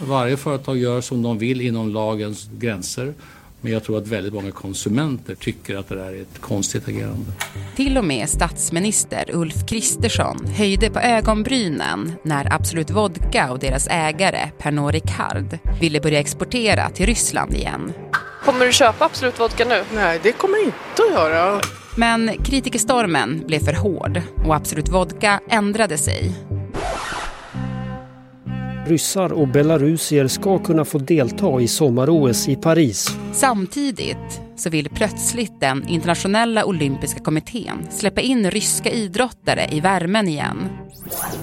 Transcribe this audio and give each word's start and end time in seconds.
Varje 0.00 0.36
företag 0.36 0.78
gör 0.78 1.00
som 1.00 1.22
de 1.22 1.38
vill 1.38 1.60
inom 1.60 1.88
lagens 1.88 2.48
gränser. 2.58 3.14
Men 3.60 3.72
jag 3.72 3.84
tror 3.84 3.98
att 3.98 4.06
väldigt 4.06 4.34
många 4.34 4.50
konsumenter 4.50 5.34
tycker 5.34 5.76
att 5.76 5.88
det 5.88 5.94
där 5.94 6.12
är 6.12 6.22
ett 6.22 6.40
konstigt 6.40 6.88
agerande. 6.88 7.32
Till 7.76 7.98
och 7.98 8.04
med 8.04 8.28
statsminister 8.28 9.24
Ulf 9.32 9.66
Kristersson 9.66 10.46
höjde 10.46 10.90
på 10.90 11.00
ögonbrynen 11.00 12.12
när 12.22 12.54
Absolut 12.54 12.90
Vodka 12.90 13.52
och 13.52 13.58
deras 13.58 13.86
ägare 13.90 14.50
Pernod 14.58 14.92
Ricard 14.92 15.58
ville 15.80 16.00
börja 16.00 16.20
exportera 16.20 16.90
till 16.90 17.06
Ryssland 17.06 17.54
igen. 17.54 17.92
Kommer 18.44 18.66
du 18.66 18.72
köpa 18.72 19.04
Absolut 19.04 19.40
Vodka 19.40 19.64
nu? 19.64 19.82
Nej, 19.94 20.20
det 20.22 20.32
kommer 20.32 20.58
jag 20.58 20.66
inte 20.66 21.02
att 21.02 21.10
göra. 21.12 21.60
Men 21.96 22.30
kritikerstormen 22.44 23.42
blev 23.46 23.60
för 23.60 23.72
hård 23.72 24.22
och 24.46 24.54
Absolut 24.54 24.88
Vodka 24.88 25.40
ändrade 25.50 25.98
sig. 25.98 26.34
Ryssar 28.88 29.32
och 29.32 29.48
belarusier 29.48 30.26
ska 30.26 30.58
kunna 30.58 30.84
få 30.84 30.98
delta 30.98 31.60
i 31.60 31.68
sommar-OS 31.68 32.48
i 32.48 32.56
Paris. 32.56 33.08
Samtidigt 33.32 34.40
så 34.56 34.70
vill 34.70 34.90
plötsligt 34.90 35.60
den 35.60 35.88
internationella 35.88 36.64
olympiska 36.64 37.20
kommittén 37.20 37.86
släppa 37.90 38.20
in 38.20 38.50
ryska 38.50 38.90
idrottare 38.90 39.66
i 39.70 39.80
värmen 39.80 40.28
igen. 40.28 40.68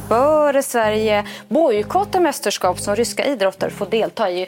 Bör 0.10 0.62
Sverige 0.62 1.26
bojkotta 1.50 2.20
mästerskap 2.20 2.80
som 2.80 2.96
ryska 2.96 3.26
idrottare 3.26 3.70
får 3.70 3.86
delta 3.86 4.32
i? 4.32 4.48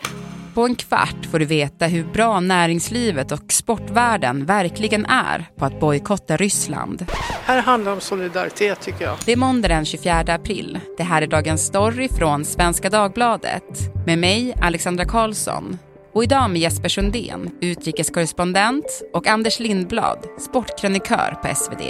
På 0.57 0.65
en 0.65 0.75
kvart 0.75 1.25
får 1.31 1.39
du 1.39 1.45
veta 1.45 1.85
hur 1.85 2.03
bra 2.03 2.39
näringslivet 2.39 3.31
och 3.31 3.51
sportvärlden 3.51 4.45
verkligen 4.45 5.05
är 5.05 5.45
på 5.55 5.65
att 5.65 5.79
bojkotta 5.79 6.37
Ryssland. 6.37 7.05
Här 7.43 7.61
handlar 7.61 7.91
det 7.91 7.95
om 7.95 8.01
solidaritet 8.01 8.81
tycker 8.81 9.05
jag. 9.05 9.17
Det 9.25 9.31
är 9.31 9.37
måndag 9.37 9.67
den 9.67 9.85
24 9.85 10.19
april. 10.27 10.79
Det 10.97 11.03
här 11.03 11.21
är 11.21 11.27
Dagens 11.27 11.65
Story 11.65 12.09
från 12.09 12.45
Svenska 12.45 12.89
Dagbladet. 12.89 13.63
Med 14.05 14.19
mig, 14.19 14.55
Alexandra 14.61 15.05
Karlsson. 15.05 15.77
Och 16.13 16.23
idag 16.23 16.49
med 16.49 16.61
Jesper 16.61 16.89
Sundén, 16.89 17.51
utrikeskorrespondent 17.61 19.01
och 19.13 19.27
Anders 19.27 19.59
Lindblad, 19.59 20.25
sportkrönikör 20.39 21.37
på 21.41 21.55
SvD. 21.55 21.81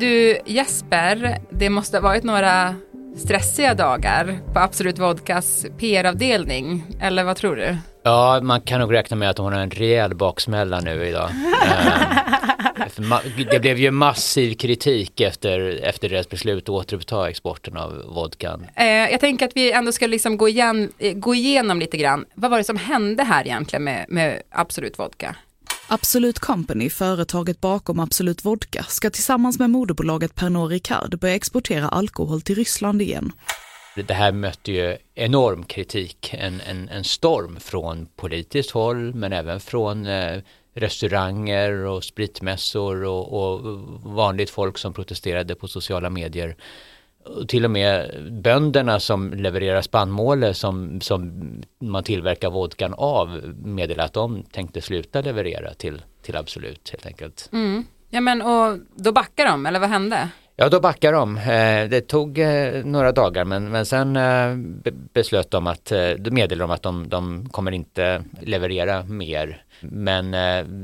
Du 0.00 0.38
Jesper, 0.46 1.38
det 1.50 1.70
måste 1.70 1.96
ha 1.96 2.02
varit 2.02 2.24
några 2.24 2.74
stressiga 3.16 3.74
dagar 3.74 4.38
på 4.54 4.60
Absolut 4.60 4.98
Vodkas 4.98 5.66
PR-avdelning, 5.78 6.84
eller 7.00 7.24
vad 7.24 7.36
tror 7.36 7.56
du? 7.56 7.76
Ja, 8.02 8.40
man 8.42 8.60
kan 8.60 8.80
nog 8.80 8.92
räkna 8.92 9.16
med 9.16 9.30
att 9.30 9.38
hon 9.38 9.52
har 9.52 9.60
en 9.60 9.70
rejäl 9.70 10.14
baksmälla 10.14 10.80
nu 10.80 11.06
idag. 11.06 11.30
Eh, 12.98 13.46
det 13.50 13.60
blev 13.60 13.78
ju 13.78 13.90
massiv 13.90 14.54
kritik 14.54 15.20
efter, 15.20 15.80
efter 15.84 16.08
deras 16.08 16.28
beslut 16.28 16.62
att 16.62 16.68
återuppta 16.68 17.30
exporten 17.30 17.76
av 17.76 18.02
vodkan. 18.14 18.66
Eh, 18.76 18.86
jag 18.86 19.20
tänker 19.20 19.46
att 19.46 19.56
vi 19.56 19.72
ändå 19.72 19.92
ska 19.92 20.06
liksom 20.06 20.36
gå, 20.36 20.48
igen, 20.48 20.92
eh, 20.98 21.12
gå 21.12 21.34
igenom 21.34 21.80
lite 21.80 21.96
grann. 21.96 22.24
Vad 22.34 22.50
var 22.50 22.58
det 22.58 22.64
som 22.64 22.76
hände 22.76 23.22
här 23.22 23.46
egentligen 23.46 23.84
med, 23.84 24.06
med 24.08 24.42
Absolut 24.50 24.98
Vodka? 24.98 25.36
Absolut 25.90 26.38
Company, 26.38 26.90
företaget 26.90 27.60
bakom 27.60 28.00
Absolut 28.00 28.44
Vodka, 28.44 28.82
ska 28.82 29.10
tillsammans 29.10 29.58
med 29.58 29.70
moderbolaget 29.70 30.34
Pernod 30.34 30.70
Ricard 30.70 31.18
börja 31.18 31.34
exportera 31.34 31.88
alkohol 31.88 32.40
till 32.40 32.54
Ryssland 32.54 33.02
igen. 33.02 33.32
Det 33.94 34.14
här 34.14 34.32
mötte 34.32 34.72
ju 34.72 34.96
enorm 35.14 35.64
kritik, 35.64 36.34
en, 36.38 36.60
en, 36.60 36.88
en 36.88 37.04
storm 37.04 37.60
från 37.60 38.06
politiskt 38.16 38.70
håll 38.70 39.14
men 39.14 39.32
även 39.32 39.60
från 39.60 40.06
eh, 40.06 40.38
restauranger 40.74 41.72
och 41.72 42.04
spritmässor 42.04 43.04
och, 43.04 43.52
och, 43.52 43.60
vanligt 44.04 44.50
folk 44.50 44.78
som 44.78 44.92
protesterade 44.94 45.54
på 45.54 45.68
sociala 45.68 46.10
medier. 46.10 46.56
Till 47.48 47.64
och 47.64 47.70
med 47.70 48.10
bönderna 48.32 49.00
som 49.00 49.32
levererar 49.32 49.82
spannmålet 49.82 50.56
som, 50.56 51.00
som 51.00 51.32
man 51.78 52.04
tillverkar 52.04 52.50
vodkan 52.50 52.94
av 52.94 53.28
meddelade 53.64 54.04
att 54.04 54.12
de 54.12 54.42
tänkte 54.42 54.80
sluta 54.80 55.20
leverera 55.20 55.74
till, 55.74 56.02
till 56.22 56.36
Absolut 56.36 56.90
helt 56.90 57.06
enkelt. 57.06 57.48
Mm. 57.52 57.84
Ja 58.10 58.20
men 58.20 58.42
och 58.42 58.78
då 58.94 59.12
backar 59.12 59.46
de 59.46 59.66
eller 59.66 59.80
vad 59.80 59.88
hände? 59.88 60.28
Ja, 60.60 60.68
då 60.68 60.80
backar 60.80 61.12
de. 61.12 61.36
Eh, 61.38 61.88
det 61.88 62.00
tog 62.00 62.38
eh, 62.38 62.84
några 62.84 63.12
dagar 63.12 63.44
men, 63.44 63.70
men 63.70 63.86
sen 63.86 64.16
eh, 64.16 64.56
beslöt 65.12 65.50
de 65.50 65.66
att, 65.66 65.92
då 66.18 66.30
meddelade 66.30 66.64
de 66.64 66.70
att 66.70 66.82
de, 66.82 67.08
de 67.08 67.48
kommer 67.48 67.72
inte 67.72 68.24
leverera 68.40 69.02
mer. 69.02 69.62
Men 69.80 70.36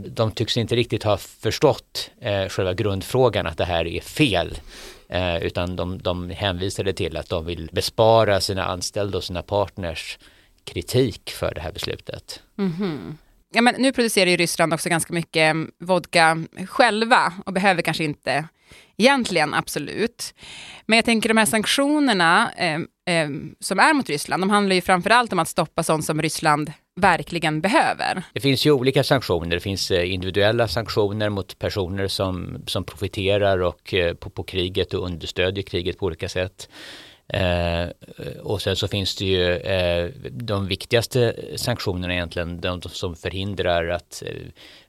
de 0.07 0.33
tycks 0.33 0.57
inte 0.57 0.77
riktigt 0.77 1.03
ha 1.03 1.17
förstått 1.17 2.11
själva 2.49 2.75
grundfrågan 2.75 3.47
att 3.47 3.59
det 3.59 3.65
här 3.65 3.87
är 3.87 4.01
fel. 4.01 4.59
Eh, 5.15 5.37
utan 5.43 5.77
de, 5.77 5.99
de 5.99 6.31
hänvisade 6.31 6.93
till 6.93 7.17
att 7.17 7.29
de 7.29 7.47
vill 7.47 7.71
bespara 7.73 8.41
sina 8.41 8.65
anställda 8.65 9.19
och 9.19 9.25
sina 9.25 9.43
partners 9.43 10.19
kritik 10.65 11.31
för 11.31 11.55
det 11.55 11.61
här 11.61 11.73
beslutet. 11.73 12.43
Mm 12.59 12.73
-hmm. 12.73 13.15
Ja, 13.55 13.63
men 13.63 13.75
nu 13.79 13.93
producerar 13.93 14.31
ju 14.31 14.37
Ryssland 14.37 14.75
också 14.75 14.89
ganska 14.89 15.13
mycket 15.13 15.51
mm, 15.51 15.71
vodka 15.79 16.45
själva 16.69 17.33
och 17.47 17.53
behöver 17.53 17.83
kanske 17.83 18.05
inte 18.05 18.49
Egentligen 18.97 19.55
absolut. 19.55 20.35
Men 20.87 20.97
jag 20.97 21.05
tänker 21.05 21.29
de 21.29 21.37
här 21.37 21.47
sanktionerna 21.47 22.53
eh, 22.53 22.81
eh, 23.15 23.31
som 23.61 23.79
är 23.79 23.93
mot 23.95 24.09
Ryssland, 24.09 24.43
de 24.43 24.51
handlar 24.51 24.75
ju 24.75 24.81
framförallt 24.81 25.33
om 25.33 25.39
att 25.39 25.49
stoppa 25.49 25.83
sånt 25.83 26.05
som 26.05 26.23
Ryssland 26.23 26.73
verkligen 26.97 27.61
behöver. 27.61 28.23
Det 28.33 28.41
finns 28.41 28.67
ju 28.67 28.71
olika 28.73 29.05
sanktioner. 29.05 29.57
Det 29.57 29.61
finns 29.61 29.91
eh, 29.91 30.13
individuella 30.13 30.69
sanktioner 30.69 31.29
mot 31.29 31.59
personer 31.59 32.09
som, 32.09 32.63
som 32.67 32.85
profiterar 32.85 33.59
och, 33.59 33.95
eh, 33.95 34.15
på, 34.15 34.31
på 34.31 34.43
kriget 34.43 34.95
och 34.95 35.07
understödjer 35.07 35.65
kriget 35.65 35.99
på 35.99 36.07
olika 36.07 36.29
sätt. 36.29 36.69
Eh, 37.29 37.89
och 38.43 38.63
sen 38.63 38.77
så 38.77 38.89
finns 38.89 39.17
det 39.17 39.25
ju 39.25 39.57
eh, 39.57 40.11
de 40.31 40.67
viktigaste 40.67 41.37
sanktionerna 41.57 42.15
egentligen, 42.15 42.61
de 42.61 42.83
som 42.83 43.17
förhindrar 43.17 43.89
att 43.89 44.23
eh, 44.27 44.33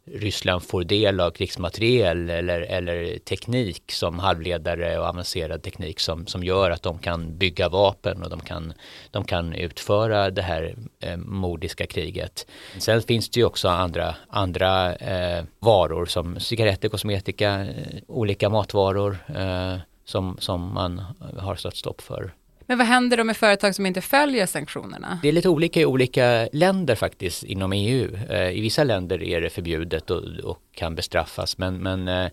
Ryssland 0.07 0.63
får 0.63 0.83
del 0.83 1.19
av 1.19 1.31
krigsmateriel 1.31 2.29
eller, 2.29 2.61
eller 2.61 3.17
teknik 3.19 3.91
som 3.91 4.19
halvledare 4.19 4.99
och 4.99 5.05
avancerad 5.05 5.63
teknik 5.63 5.99
som, 5.99 6.27
som 6.27 6.43
gör 6.43 6.71
att 6.71 6.83
de 6.83 6.99
kan 6.99 7.37
bygga 7.37 7.69
vapen 7.69 8.23
och 8.23 8.29
de 8.29 8.39
kan, 8.39 8.73
de 9.11 9.23
kan 9.23 9.53
utföra 9.53 10.29
det 10.31 10.41
här 10.41 10.75
eh, 10.99 11.17
mordiska 11.17 11.85
kriget. 11.85 12.47
Sen 12.77 13.01
finns 13.01 13.29
det 13.29 13.39
ju 13.39 13.45
också 13.45 13.67
andra, 13.67 14.15
andra 14.29 14.95
eh, 14.95 15.43
varor 15.59 16.05
som 16.05 16.39
cigaretter, 16.39 16.89
kosmetika, 16.89 17.61
eh, 17.61 17.69
olika 18.07 18.49
matvaror 18.49 19.17
eh, 19.35 19.77
som, 20.05 20.37
som 20.39 20.73
man 20.73 21.01
har 21.37 21.55
satt 21.55 21.75
stopp 21.75 22.01
för. 22.01 22.33
Men 22.67 22.77
vad 22.77 22.87
händer 22.87 23.17
då 23.17 23.23
med 23.23 23.37
företag 23.37 23.75
som 23.75 23.85
inte 23.85 24.01
följer 24.01 24.45
sanktionerna? 24.45 25.19
Det 25.21 25.27
är 25.27 25.31
lite 25.31 25.49
olika 25.49 25.79
i 25.79 25.85
olika 25.85 26.49
länder 26.51 26.95
faktiskt 26.95 27.43
inom 27.43 27.73
EU. 27.73 28.17
Eh, 28.29 28.49
I 28.49 28.61
vissa 28.61 28.83
länder 28.83 29.23
är 29.23 29.41
det 29.41 29.49
förbjudet 29.49 30.11
och, 30.11 30.23
och 30.43 30.59
kan 30.75 30.95
bestraffas 30.95 31.57
men, 31.57 31.77
men 31.77 32.07
eh, 32.07 32.25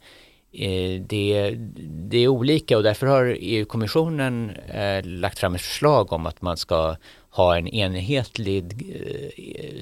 eh, 0.53 1.01
det, 1.01 1.55
det, 2.09 2.19
är 2.19 2.29
olika 2.29 2.77
och 2.77 2.83
därför 2.83 3.07
har 3.07 3.37
EU-kommissionen 3.41 4.53
lagt 5.03 5.39
fram 5.39 5.55
ett 5.55 5.61
förslag 5.63 6.13
om 6.13 6.27
att 6.27 6.43
man 6.43 6.57
ska 6.57 6.97
ha 7.31 7.57
en 7.57 7.69
enhetlig 7.69 8.93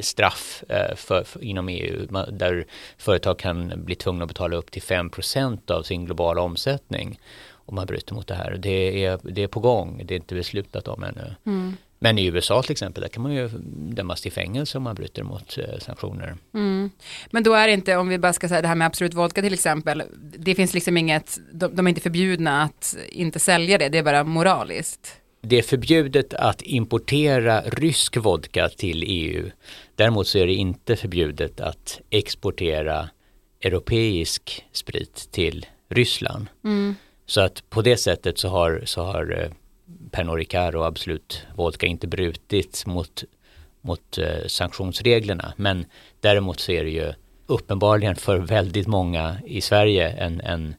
straff 0.01 0.65
för, 0.97 1.25
för, 1.25 1.45
inom 1.45 1.69
EU 1.69 2.07
där 2.31 2.67
företag 2.99 3.39
kan 3.39 3.73
bli 3.85 3.95
tvungna 3.95 4.25
att 4.25 4.29
betala 4.29 4.57
upp 4.57 4.71
till 4.71 4.83
5% 4.83 5.71
av 5.71 5.83
sin 5.83 6.05
globala 6.05 6.43
omsättning 6.43 7.19
om 7.71 7.77
man 7.77 7.87
bryter 7.87 8.15
mot 8.15 8.27
det 8.27 8.35
här. 8.35 8.57
Det 8.59 9.05
är, 9.05 9.19
det 9.23 9.43
är 9.43 9.49
på 9.49 9.61
gång, 9.61 10.03
det 10.05 10.15
är 10.15 10.17
inte 10.17 10.35
beslutat 10.35 10.89
om 10.89 11.03
ännu. 11.03 11.35
Mm. 11.47 11.77
Men 11.99 12.19
i 12.19 12.27
USA 12.27 12.63
till 12.63 12.73
exempel, 12.73 13.01
där 13.01 13.09
kan 13.09 13.23
man 13.23 13.33
ju 13.33 13.49
dömas 13.93 14.21
till 14.21 14.33
fängelse 14.33 14.79
om 14.79 14.85
man 14.85 14.95
bryter 14.95 15.23
mot 15.23 15.59
eh, 15.59 15.79
sanktioner. 15.79 16.37
Mm. 16.55 16.91
Men 17.31 17.43
då 17.43 17.55
är 17.55 17.67
det 17.67 17.73
inte, 17.73 17.97
om 17.97 18.09
vi 18.09 18.19
bara 18.19 18.33
ska 18.33 18.49
säga 18.49 18.63
det 18.63 18.69
här 18.69 18.75
med 18.75 18.87
Absolut 18.87 19.15
Vodka 19.15 19.43
till 19.43 19.55
exempel, 19.55 20.03
det 20.39 20.55
finns 20.55 20.75
liksom 20.75 20.97
inget, 20.97 21.39
de, 21.53 21.77
de 21.77 21.87
är 21.87 21.89
inte 21.89 22.01
förbjudna 22.01 22.63
att 22.63 22.97
inte 23.09 23.39
sälja 23.39 23.79
det, 23.79 23.89
det 23.89 23.99
är 23.99 24.03
bara 24.03 24.25
moraliskt. 24.25 25.17
Det 25.43 25.59
är 25.59 25.63
förbjudet 25.63 26.35
att 26.35 26.63
importera 26.63 27.61
rysk 27.61 28.17
vodka 28.17 28.69
till 28.69 29.05
EU. 29.07 29.51
Däremot 29.95 30.27
så 30.27 30.39
är 30.39 30.47
det 30.47 30.55
inte 30.55 30.97
förbjudet 30.97 31.61
att 31.61 32.01
exportera 32.11 33.09
europeisk 33.61 34.65
sprit 34.73 35.29
till 35.31 35.67
Ryssland. 35.89 36.47
Mm. 36.65 36.95
Så 37.31 37.41
att 37.41 37.71
på 37.71 37.83
det 37.83 37.97
sättet 37.97 38.39
så 38.39 38.49
har, 38.49 38.83
så 38.85 39.03
har 39.03 39.43
eh, 39.43 39.51
Pernod 40.11 40.39
Ricard 40.39 40.75
och 40.75 40.87
Absolut 40.87 41.47
Vodka 41.57 41.87
inte 41.87 42.07
brutit 42.07 42.87
mot, 42.87 43.25
mot 43.81 44.19
eh, 44.19 44.47
sanktionsreglerna. 44.47 45.53
Men 45.57 45.85
däremot 46.21 46.61
så 46.61 46.73
är 46.73 46.85
det 46.85 46.91
ju 46.91 47.13
uppenbarligen 47.47 48.17
för 48.17 48.39
väldigt 48.39 48.87
många 48.87 49.37
i 49.45 49.61
Sverige 49.61 50.11
en, 50.11 50.41
en 50.41 50.75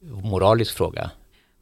moralisk 0.00 0.76
fråga. 0.76 1.10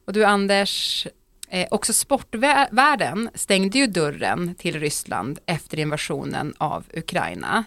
Och 0.07 0.13
du 0.13 0.23
Anders, 0.23 1.07
eh, 1.49 1.67
också 1.71 1.93
sportvärlden 1.93 3.29
stängde 3.33 3.77
ju 3.77 3.87
dörren 3.87 4.55
till 4.55 4.79
Ryssland 4.79 5.39
efter 5.45 5.79
invasionen 5.79 6.53
av 6.57 6.85
Ukraina. 6.93 7.63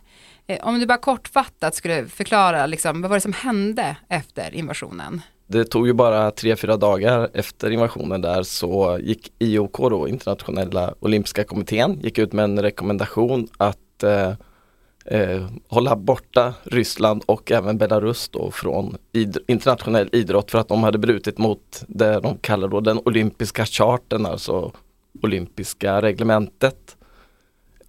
Eh, 0.46 0.66
om 0.66 0.80
du 0.80 0.86
bara 0.86 0.98
kortfattat 0.98 1.74
skulle 1.74 2.06
förklara, 2.06 2.66
liksom, 2.66 3.02
vad 3.02 3.08
var 3.08 3.16
det 3.16 3.20
som 3.20 3.32
hände 3.32 3.96
efter 4.08 4.54
invasionen? 4.54 5.20
Det 5.50 5.64
tog 5.64 5.86
ju 5.86 5.92
bara 5.92 6.30
tre, 6.30 6.56
fyra 6.56 6.76
dagar 6.76 7.30
efter 7.34 7.70
invasionen 7.70 8.20
där 8.20 8.42
så 8.42 8.98
gick 9.02 9.32
IOK 9.38 9.76
då, 9.78 10.08
Internationella 10.08 10.94
Olympiska 11.00 11.44
Kommittén, 11.44 12.00
gick 12.02 12.18
ut 12.18 12.32
med 12.32 12.44
en 12.44 12.62
rekommendation 12.62 13.48
att 13.56 14.02
eh, 14.02 14.32
eh, 15.04 15.46
hålla 15.68 15.96
borta 15.96 16.54
Ryssland 16.64 17.22
och 17.26 17.52
även 17.52 17.78
Belarus 17.78 18.28
då 18.28 18.50
från 18.50 18.96
id 19.12 19.38
internationell 19.46 20.08
idrott 20.12 20.50
för 20.50 20.58
att 20.58 20.68
de 20.68 20.82
hade 20.82 20.98
brutit 20.98 21.38
mot 21.38 21.84
det 21.88 22.20
de 22.20 22.38
kallar 22.38 22.68
då 22.68 22.80
den 22.80 23.00
olympiska 23.04 23.66
charten, 23.66 24.26
alltså 24.26 24.72
olympiska 25.22 26.02
reglementet. 26.02 26.96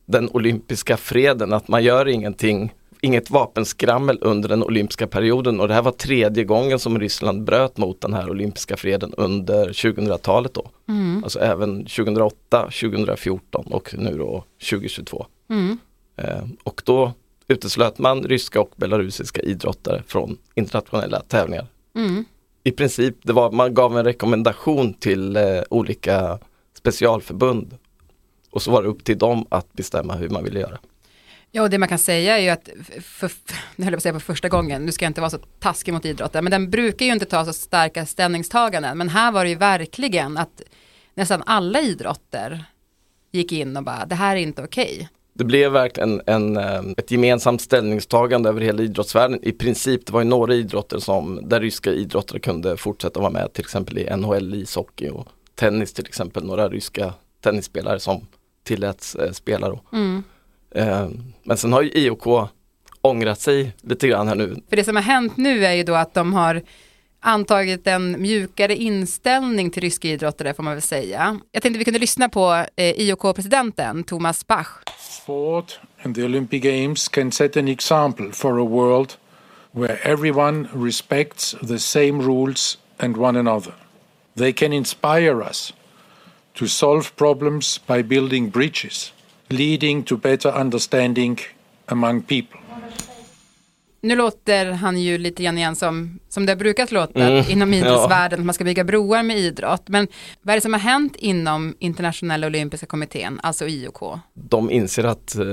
Den 0.05 0.29
olympiska 0.29 0.97
freden, 0.97 1.53
att 1.53 1.67
man 1.67 1.83
gör 1.83 2.07
ingenting 2.07 2.73
inget 3.01 3.29
vapenskrammel 3.29 4.17
under 4.21 4.49
den 4.49 4.63
olympiska 4.63 5.07
perioden 5.07 5.59
och 5.59 5.67
det 5.67 5.73
här 5.73 5.81
var 5.81 5.91
tredje 5.91 6.43
gången 6.43 6.79
som 6.79 6.99
Ryssland 6.99 7.43
bröt 7.43 7.77
mot 7.77 8.01
den 8.01 8.13
här 8.13 8.29
olympiska 8.29 8.77
freden 8.77 9.13
under 9.17 9.69
2000-talet 9.69 10.53
då. 10.53 10.69
Mm. 10.87 11.23
Alltså 11.23 11.39
även 11.39 11.85
2008, 11.85 12.61
2014 12.61 13.65
och 13.65 13.95
nu 13.97 14.17
då 14.17 14.43
2022. 14.69 15.25
Mm. 15.49 15.77
Eh, 16.15 16.43
och 16.63 16.81
då 16.85 17.13
uteslöt 17.47 17.99
man 17.99 18.23
ryska 18.23 18.61
och 18.61 18.71
belarusiska 18.75 19.41
idrottare 19.41 20.03
från 20.07 20.37
internationella 20.55 21.19
tävlingar. 21.19 21.67
Mm. 21.95 22.25
I 22.63 22.71
princip, 22.71 23.15
det 23.21 23.33
var, 23.33 23.51
man 23.51 23.73
gav 23.73 23.97
en 23.97 24.05
rekommendation 24.05 24.93
till 24.93 25.35
eh, 25.35 25.61
olika 25.69 26.39
specialförbund 26.73 27.77
och 28.49 28.61
så 28.61 28.71
var 28.71 28.83
det 28.83 28.89
upp 28.89 29.03
till 29.03 29.17
dem 29.17 29.45
att 29.49 29.73
bestämma 29.73 30.15
hur 30.15 30.29
man 30.29 30.43
ville 30.43 30.59
göra. 30.59 30.77
Ja, 31.51 31.61
och 31.61 31.69
det 31.69 31.77
man 31.77 31.89
kan 31.89 31.99
säga 31.99 32.37
är 32.37 32.41
ju 32.41 32.49
att, 32.49 32.69
för, 33.01 33.31
nu 33.75 33.85
höll 33.85 33.93
jag 33.93 33.93
på 33.93 33.97
att 33.97 34.03
säga 34.03 34.13
på 34.13 34.19
första 34.19 34.49
gången, 34.49 34.85
nu 34.85 34.91
ska 34.91 35.05
jag 35.05 35.09
inte 35.09 35.21
vara 35.21 35.31
så 35.31 35.37
taskig 35.37 35.93
mot 35.93 36.05
idrotten, 36.05 36.43
men 36.43 36.51
den 36.51 36.69
brukar 36.69 37.05
ju 37.05 37.11
inte 37.11 37.25
ta 37.25 37.45
så 37.45 37.53
starka 37.53 38.05
ställningstaganden, 38.05 38.97
men 38.97 39.09
här 39.09 39.31
var 39.31 39.43
det 39.43 39.49
ju 39.49 39.55
verkligen 39.55 40.37
att 40.37 40.61
nästan 41.13 41.43
alla 41.45 41.81
idrotter 41.81 42.63
gick 43.31 43.51
in 43.51 43.77
och 43.77 43.83
bara, 43.83 44.05
det 44.05 44.15
här 44.15 44.35
är 44.35 44.39
inte 44.39 44.63
okej. 44.63 44.93
Okay. 44.95 45.07
Det 45.33 45.45
blev 45.45 45.71
verkligen 45.71 46.21
en, 46.25 46.57
eh, 46.57 46.81
ett 46.97 47.11
gemensamt 47.11 47.61
ställningstagande 47.61 48.49
över 48.49 48.61
hela 48.61 48.83
idrottsvärlden. 48.83 49.39
I 49.43 49.51
princip, 49.51 50.05
det 50.05 50.13
var 50.13 50.21
ju 50.21 50.27
några 50.27 50.53
idrotter 50.53 50.99
som, 50.99 51.39
där 51.43 51.59
ryska 51.59 51.91
idrottare 51.91 52.39
kunde 52.39 52.77
fortsätta 52.77 53.19
vara 53.19 53.31
med, 53.31 53.53
till 53.53 53.63
exempel 53.63 53.97
i 53.97 54.15
NHL, 54.17 54.53
ishockey 54.53 55.09
och 55.09 55.27
tennis 55.55 55.93
till 55.93 56.05
exempel, 56.05 56.43
några 56.45 56.69
ryska 56.69 57.13
tennisspelare 57.41 57.99
som 57.99 58.27
tilläts 58.63 59.15
eh, 59.15 59.31
spela 59.31 59.69
då. 59.69 59.81
Mm. 59.93 60.23
Eh, 60.75 61.09
men 61.43 61.57
sen 61.57 61.73
har 61.73 61.81
ju 61.81 61.89
IOK 61.89 62.49
ångrat 63.01 63.39
sig 63.39 63.73
lite 63.81 64.07
grann 64.07 64.27
här 64.27 64.35
nu. 64.35 64.55
För 64.69 64.75
det 64.75 64.83
som 64.83 64.95
har 64.95 65.03
hänt 65.03 65.37
nu 65.37 65.65
är 65.65 65.73
ju 65.73 65.83
då 65.83 65.95
att 65.95 66.13
de 66.13 66.33
har 66.33 66.61
antagit 67.19 67.87
en 67.87 68.21
mjukare 68.21 68.75
inställning 68.75 69.69
till 69.71 69.81
ryska 69.81 70.07
idrottare 70.07 70.53
får 70.53 70.63
man 70.63 70.73
väl 70.73 70.81
säga. 70.81 71.39
Jag 71.51 71.63
tänkte 71.63 71.79
vi 71.79 71.85
kunde 71.85 71.99
lyssna 71.99 72.29
på 72.29 72.65
eh, 72.75 72.99
IOK-presidenten 72.99 74.03
Thomas 74.03 74.47
Bach. 74.47 74.67
Sport 74.97 75.79
and 76.03 76.15
the 76.15 76.23
Olympic 76.23 76.63
Games 76.63 77.07
can 77.07 77.31
set 77.31 77.57
an 77.57 77.67
example 77.67 78.31
for 78.31 78.59
a 78.59 78.65
world 78.65 79.13
where 79.71 79.97
everyone 80.03 80.67
respects 80.73 81.55
the 81.67 81.79
same 81.79 82.23
rules 82.23 82.77
and 82.97 83.17
one 83.17 83.39
another. 83.39 83.73
They 84.37 84.53
can 84.53 84.73
inspire 84.73 85.41
us 85.49 85.73
to 86.53 86.67
solve 86.67 87.15
problems 87.15 87.81
by 87.87 88.03
building 88.03 88.49
bridges 88.49 89.13
leading 89.49 90.03
to 90.03 90.17
better 90.17 90.61
understanding 90.61 91.39
among 91.85 92.21
people. 92.21 92.59
Nu 94.01 94.15
låter 94.15 94.65
han 94.65 95.01
ju 95.01 95.17
lite 95.17 95.43
grann 95.43 95.57
igen 95.57 95.75
som, 95.75 96.19
som 96.29 96.45
det 96.45 96.51
har 96.51 96.57
brukat 96.57 96.91
låta 96.91 97.19
mm, 97.19 97.45
inom 97.49 97.73
idrottsvärlden, 97.73 98.39
ja. 98.39 98.45
man 98.45 98.53
ska 98.53 98.63
bygga 98.63 98.83
broar 98.83 99.23
med 99.23 99.37
idrott. 99.37 99.83
Men 99.85 100.07
vad 100.41 100.53
är 100.53 100.57
det 100.57 100.61
som 100.61 100.73
har 100.73 100.79
hänt 100.79 101.15
inom 101.15 101.75
internationella 101.79 102.47
olympiska 102.47 102.85
kommittén, 102.85 103.39
alltså 103.43 103.67
IOK? 103.67 104.19
De 104.33 104.71
inser 104.71 105.03
att 105.03 105.35
eh, 105.35 105.43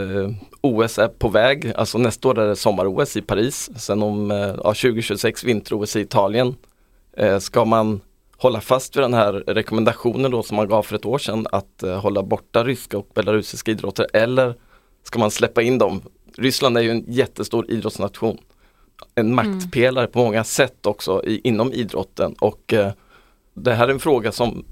OS 0.60 0.99
är 0.99 1.08
på 1.08 1.28
väg, 1.28 1.72
alltså 1.76 1.99
nästa 1.99 2.28
år 2.28 2.38
är 2.38 2.49
det 2.49 2.56
sommar-OS 2.56 3.16
i 3.16 3.22
Paris, 3.22 3.70
sen 3.76 4.02
om 4.02 4.31
eh, 4.31 4.54
2026 4.54 5.44
vinter-OS 5.44 5.96
i 5.96 6.00
Italien. 6.00 6.54
Eh, 7.16 7.38
ska 7.38 7.64
man 7.64 8.00
hålla 8.36 8.60
fast 8.60 8.96
vid 8.96 9.04
den 9.04 9.14
här 9.14 9.32
rekommendationen 9.32 10.30
då 10.30 10.42
som 10.42 10.56
man 10.56 10.68
gav 10.68 10.82
för 10.82 10.96
ett 10.96 11.06
år 11.06 11.18
sedan 11.18 11.46
att 11.52 11.82
eh, 11.82 12.00
hålla 12.00 12.22
borta 12.22 12.64
ryska 12.64 12.98
och 12.98 13.08
belarusiska 13.14 13.70
idrottare 13.70 14.06
eller 14.12 14.54
ska 15.02 15.18
man 15.18 15.30
släppa 15.30 15.62
in 15.62 15.78
dem? 15.78 16.02
Ryssland 16.36 16.78
är 16.78 16.82
ju 16.82 16.90
en 16.90 17.04
jättestor 17.08 17.70
idrottsnation. 17.70 18.38
En 19.14 19.32
mm. 19.32 19.36
maktpelare 19.36 20.04
mm. 20.04 20.12
på 20.12 20.18
många 20.18 20.44
sätt 20.44 20.86
också 20.86 21.24
i, 21.24 21.40
inom 21.44 21.72
idrotten 21.72 22.34
och 22.40 22.72
eh, 22.72 22.92
det 23.54 23.74
här 23.74 23.88
är 23.88 23.92
en 23.92 23.98
fråga 23.98 24.32
som 24.32 24.64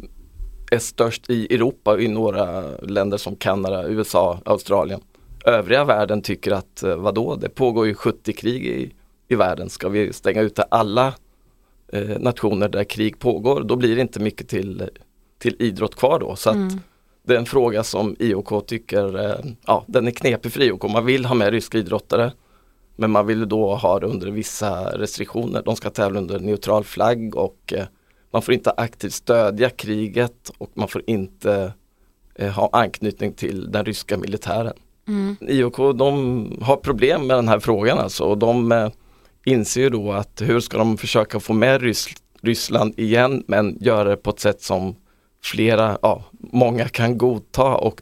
är 0.70 0.78
störst 0.78 1.30
i 1.30 1.54
Europa 1.54 1.92
och 1.92 2.02
i 2.02 2.08
några 2.08 2.62
länder 2.82 3.16
som 3.16 3.36
Kanada, 3.36 3.88
USA, 3.88 4.40
Australien. 4.44 5.00
Övriga 5.44 5.84
världen 5.84 6.22
tycker 6.22 6.52
att 6.52 6.82
eh, 6.82 6.96
vadå, 6.96 7.36
det 7.36 7.48
pågår 7.48 7.86
ju 7.86 7.94
70 7.94 8.32
krig 8.32 8.66
i, 8.66 8.92
i 9.28 9.34
världen. 9.34 9.70
Ska 9.70 9.88
vi 9.88 10.12
stänga 10.12 10.40
ute 10.40 10.62
alla 10.62 11.14
eh, 11.94 12.18
nationer 12.20 12.68
där 12.68 12.84
krig 12.84 13.18
pågår, 13.18 13.62
då 13.62 13.76
blir 13.76 13.94
det 13.94 14.00
inte 14.00 14.20
mycket 14.20 14.48
till, 14.48 14.88
till 15.38 15.56
idrott 15.58 15.96
kvar 15.96 16.18
då. 16.18 16.36
Så 16.36 16.50
mm. 16.50 16.68
det 17.22 17.34
är 17.34 17.38
en 17.38 17.46
fråga 17.46 17.84
som 17.84 18.16
IOK 18.18 18.66
tycker, 18.66 19.30
eh, 19.30 19.44
ja 19.66 19.84
den 19.86 20.06
är 20.06 20.10
knepig 20.10 20.52
för 20.52 20.62
IOK. 20.62 20.82
Man 20.82 21.06
vill 21.06 21.24
ha 21.24 21.34
med 21.34 21.50
ryska 21.50 21.78
idrottare 21.78 22.32
men 22.96 23.10
man 23.10 23.26
vill 23.26 23.48
då 23.48 23.74
ha 23.74 24.00
det 24.00 24.06
under 24.06 24.30
vissa 24.30 24.98
restriktioner. 24.98 25.62
De 25.62 25.76
ska 25.76 25.90
tävla 25.90 26.20
under 26.20 26.38
neutral 26.38 26.84
flagg 26.84 27.36
och 27.36 27.72
eh, 27.76 27.84
man 28.30 28.42
får 28.42 28.54
inte 28.54 28.70
aktivt 28.70 29.12
stödja 29.12 29.70
kriget 29.70 30.50
och 30.58 30.70
man 30.74 30.88
får 30.88 31.02
inte 31.06 31.72
ha 32.54 32.70
anknytning 32.72 33.32
till 33.32 33.72
den 33.72 33.84
ryska 33.84 34.18
militären. 34.18 34.72
Mm. 35.08 35.36
IOK 35.40 35.76
de 35.76 36.58
har 36.62 36.76
problem 36.76 37.26
med 37.26 37.36
den 37.36 37.48
här 37.48 37.58
frågan 37.58 37.98
alltså 37.98 38.24
och 38.24 38.38
de 38.38 38.90
inser 39.44 39.90
då 39.90 40.12
att 40.12 40.40
hur 40.40 40.60
ska 40.60 40.78
de 40.78 40.96
försöka 40.96 41.40
få 41.40 41.52
med 41.52 41.82
Rys 41.82 42.08
Ryssland 42.42 42.94
igen 42.96 43.44
men 43.46 43.78
göra 43.80 44.08
det 44.08 44.16
på 44.16 44.30
ett 44.30 44.40
sätt 44.40 44.62
som 44.62 44.96
flera, 45.42 45.98
ja, 46.02 46.24
många 46.38 46.88
kan 46.88 47.18
godta 47.18 47.74
och 47.74 48.00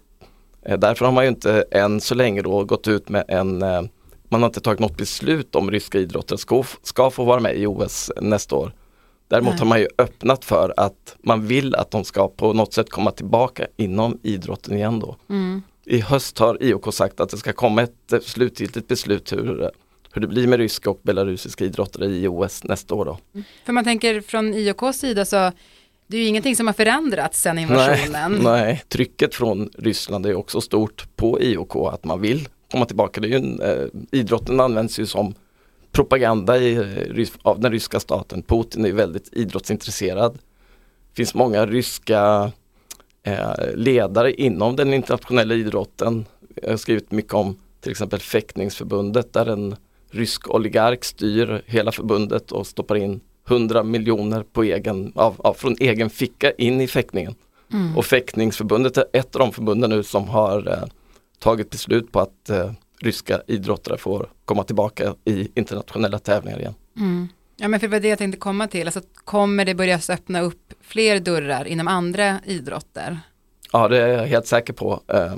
eh, 0.63 0.79
därför 0.79 1.05
har 1.05 1.13
man 1.13 1.25
ju 1.25 1.29
inte 1.29 1.65
än 1.71 2.01
så 2.01 2.15
länge 2.15 2.43
då 2.43 2.65
gått 2.65 2.89
ut 2.89 3.09
med 3.09 3.25
en 3.29 3.63
eh, 3.63 3.83
man 4.33 4.43
har 4.43 4.49
inte 4.49 4.61
tagit 4.61 4.81
något 4.81 4.97
beslut 4.97 5.55
om 5.55 5.71
ryska 5.71 5.99
idrottare 5.99 6.39
ska, 6.39 6.65
ska 6.83 7.11
få 7.11 7.25
vara 7.25 7.41
med 7.41 7.57
i 7.57 7.67
OS 7.67 8.11
nästa 8.21 8.57
år. 8.57 8.73
Däremot 9.29 9.53
Nej. 9.53 9.59
har 9.59 9.67
man 9.67 9.81
ju 9.81 9.89
öppnat 9.99 10.45
för 10.45 10.75
att 10.77 11.17
man 11.23 11.47
vill 11.47 11.75
att 11.75 11.91
de 11.91 12.05
ska 12.05 12.29
på 12.29 12.53
något 12.53 12.73
sätt 12.73 12.91
komma 12.91 13.11
tillbaka 13.11 13.67
inom 13.77 14.19
idrotten 14.23 14.77
igen 14.77 15.01
då. 15.01 15.17
Mm. 15.29 15.63
I 15.85 16.01
höst 16.01 16.39
har 16.39 16.63
IOK 16.63 16.95
sagt 16.95 17.21
att 17.21 17.29
det 17.29 17.37
ska 17.37 17.53
komma 17.53 17.83
ett 17.83 18.25
slutgiltigt 18.25 18.89
beslut 18.89 19.33
hur 19.33 19.71
hur 20.13 20.21
det 20.21 20.27
blir 20.27 20.47
med 20.47 20.59
ryska 20.59 20.91
och 20.91 21.01
belarusiska 21.03 21.65
idrottare 21.65 22.07
i 22.07 22.29
OS 22.29 22.65
nästa 22.65 22.95
år. 22.95 23.05
Då. 23.05 23.19
Mm. 23.35 23.45
För 23.65 23.73
man 23.73 23.85
tänker 23.85 24.21
från 24.21 24.55
IOKs 24.55 24.99
sida 24.99 25.25
så 25.25 25.53
det 26.07 26.17
är 26.17 26.21
ju 26.21 26.27
ingenting 26.27 26.57
som 26.57 26.67
har 26.67 26.75
förändrats 26.75 27.43
sedan 27.43 27.59
invasionen. 27.59 28.33
Nej, 28.33 28.43
nej, 28.43 28.83
trycket 28.89 29.35
från 29.35 29.71
Ryssland 29.79 30.27
är 30.27 30.35
också 30.35 30.61
stort 30.61 31.17
på 31.17 31.41
IOK 31.41 31.77
att 31.77 32.05
man 32.05 32.21
vill 32.21 32.49
komma 32.71 32.85
tillbaka. 32.85 33.21
Det 33.21 33.27
är 33.27 33.31
ju 33.31 33.37
en, 33.37 33.61
eh, 33.61 33.87
idrotten 34.11 34.61
används 34.61 34.99
ju 34.99 35.07
som 35.07 35.35
propaganda 35.93 36.59
i, 36.59 36.75
eh, 36.75 37.29
av 37.43 37.61
den 37.61 37.73
ryska 37.73 38.01
staten. 38.01 38.43
Putin 38.43 38.85
är 38.85 38.93
väldigt 38.93 39.29
idrottsintresserad. 39.33 40.33
Det 40.33 41.17
finns 41.17 41.35
många 41.35 41.67
ryska 41.67 42.53
eh, 43.23 43.75
ledare 43.75 44.33
inom 44.33 44.77
den 44.77 44.95
internationella 44.95 45.55
idrotten. 45.55 46.25
Jag 46.63 46.71
har 46.71 46.77
skrivit 46.77 47.11
mycket 47.11 47.35
om 47.35 47.57
till 47.81 47.91
exempel 47.91 48.21
fäktningsförbundet 48.21 49.33
där 49.33 49.47
en 49.47 49.77
rysk 50.13 50.51
oligark 50.51 51.05
styr 51.05 51.63
hela 51.67 51.93
förbundet 51.93 52.53
och 52.53 52.67
stoppar 52.67 52.97
in 52.97 53.21
100 53.49 53.83
miljoner 53.83 54.43
på 54.43 54.63
egen, 54.63 55.13
av, 55.15 55.35
av, 55.39 55.55
från 55.55 55.77
egen 55.81 56.11
ficka 56.11 56.51
in 56.51 56.81
i 56.81 56.87
fäktningen. 56.87 57.35
Mm. 57.73 57.97
Och 57.97 58.05
fäktningsförbundet 58.05 58.97
är 58.97 59.05
ett 59.13 59.37
av 59.37 59.39
de 59.39 59.53
förbunden 59.53 59.91
nu 59.91 60.03
som 60.03 60.29
har 60.29 60.69
eh, 60.69 60.89
tagit 61.39 61.71
beslut 61.71 62.13
på 62.13 62.21
att 62.21 62.51
eh, 62.51 62.73
ryska 63.01 63.43
idrottare 63.47 63.99
får 63.99 64.29
komma 64.45 64.65
tillbaka 64.65 65.15
i 65.25 65.49
internationella 65.55 66.19
tävlingar 66.19 66.59
igen. 66.59 66.75
Mm. 66.97 67.29
Ja 67.57 67.69
men 67.69 67.81
för 67.81 67.87
det 67.87 67.93
var 67.93 68.01
det 68.01 68.09
jag 68.09 68.19
tänkte 68.19 68.39
komma 68.39 68.69
till, 68.69 68.87
alltså, 68.87 69.01
kommer 69.25 69.65
det 69.65 69.75
börja 69.75 70.01
öppna 70.09 70.41
upp 70.41 70.75
fler 70.81 71.21
dörrar 71.21 71.65
inom 71.65 71.89
andra 71.89 72.41
idrotter? 72.45 73.21
Ja 73.73 73.89
det 73.89 74.03
är 74.03 74.09
jag 74.09 74.27
helt 74.27 74.47
säker 74.47 74.73
på. 74.73 75.01
Eh, 75.09 75.35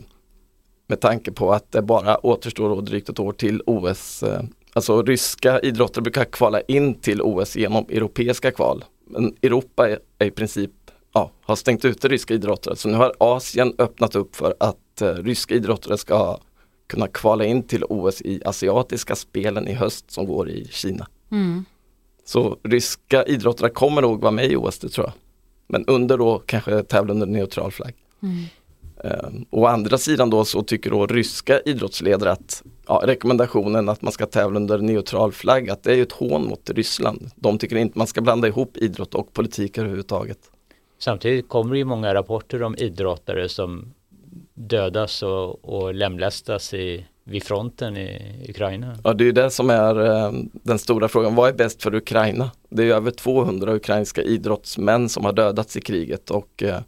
med 0.86 1.00
tanke 1.00 1.32
på 1.32 1.52
att 1.52 1.72
det 1.72 1.82
bara 1.82 2.26
återstår 2.26 2.82
drygt 2.82 3.08
ett 3.08 3.18
år 3.18 3.32
till 3.32 3.62
OS 3.66 4.22
eh, 4.22 4.42
Alltså 4.74 5.02
ryska 5.02 5.60
idrottare 5.60 6.02
brukar 6.02 6.24
kvala 6.24 6.60
in 6.60 6.94
till 6.94 7.22
OS 7.22 7.56
genom 7.56 7.84
europeiska 7.88 8.50
kval. 8.50 8.84
Men 9.06 9.36
Europa 9.42 9.88
är, 9.88 9.98
är 10.18 10.26
i 10.26 10.30
princip, 10.30 10.70
ja, 11.12 11.30
har 11.42 11.56
stängt 11.56 11.84
ute 11.84 12.08
ryska 12.08 12.34
idrottare. 12.34 12.76
Så 12.76 12.88
nu 12.88 12.94
har 12.94 13.14
Asien 13.18 13.74
öppnat 13.78 14.16
upp 14.16 14.36
för 14.36 14.54
att 14.60 15.02
uh, 15.02 15.08
ryska 15.08 15.54
idrottare 15.54 15.98
ska 15.98 16.38
kunna 16.86 17.08
kvala 17.08 17.44
in 17.44 17.62
till 17.62 17.84
OS 17.84 18.22
i 18.22 18.42
asiatiska 18.44 19.16
spelen 19.16 19.68
i 19.68 19.72
höst 19.72 20.10
som 20.10 20.26
går 20.26 20.48
i 20.48 20.68
Kina. 20.70 21.06
Mm. 21.30 21.64
Så 22.24 22.58
ryska 22.62 23.24
idrottare 23.24 23.70
kommer 23.70 24.02
nog 24.02 24.20
vara 24.20 24.32
med 24.32 24.52
i 24.52 24.56
OS, 24.56 24.78
det 24.78 24.88
tror 24.88 25.06
jag. 25.06 25.14
Men 25.66 25.84
under 25.86 26.18
då 26.18 26.38
kanske 26.46 26.82
tävla 26.82 27.12
under 27.12 27.26
neutral 27.26 27.72
flagg. 27.72 27.94
Mm. 28.22 28.44
Um, 29.04 29.44
å 29.50 29.66
andra 29.66 29.98
sidan 29.98 30.30
då 30.30 30.44
så 30.44 30.62
tycker 30.62 30.90
då 30.90 31.06
ryska 31.06 31.60
idrottsledare 31.60 32.32
att 32.32 32.62
ja, 32.86 33.02
rekommendationen 33.04 33.88
att 33.88 34.02
man 34.02 34.12
ska 34.12 34.26
tävla 34.26 34.60
under 34.60 34.78
neutral 34.78 35.32
flagg, 35.32 35.70
att 35.70 35.82
det 35.82 35.94
är 35.94 36.02
ett 36.02 36.12
hån 36.12 36.46
mot 36.46 36.70
Ryssland. 36.70 37.30
De 37.36 37.58
tycker 37.58 37.76
inte 37.76 37.98
man 37.98 38.06
ska 38.06 38.20
blanda 38.20 38.48
ihop 38.48 38.76
idrott 38.76 39.14
och 39.14 39.32
politik 39.32 39.78
överhuvudtaget. 39.78 40.38
Samtidigt 40.98 41.48
kommer 41.48 41.72
det 41.72 41.78
ju 41.78 41.84
många 41.84 42.14
rapporter 42.14 42.62
om 42.62 42.76
idrottare 42.78 43.48
som 43.48 43.94
dödas 44.54 45.22
och, 45.22 45.64
och 45.64 45.94
lemlästas 45.94 46.74
i, 46.74 47.06
vid 47.24 47.42
fronten 47.42 47.96
i 47.96 48.46
Ukraina. 48.48 48.98
Ja, 49.04 49.12
det 49.12 49.28
är 49.28 49.32
det 49.32 49.50
som 49.50 49.70
är 49.70 50.06
eh, 50.06 50.32
den 50.52 50.78
stora 50.78 51.08
frågan. 51.08 51.34
Vad 51.34 51.48
är 51.48 51.52
bäst 51.52 51.82
för 51.82 51.94
Ukraina? 51.94 52.50
Det 52.68 52.82
är 52.82 52.94
över 52.94 53.10
200 53.10 53.74
ukrainska 53.74 54.22
idrottsmän 54.22 55.08
som 55.08 55.24
har 55.24 55.32
dödats 55.32 55.76
i 55.76 55.80
kriget 55.80 56.30
och 56.30 56.62
eh, 56.62 56.80